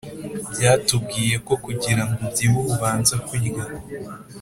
batubwiye 0.63 1.35
ko 1.47 1.53
kugira 1.65 2.01
ngo 2.07 2.17
ubyibuha 2.27 2.69
ubanza 2.75 3.15
kurya 3.27 3.61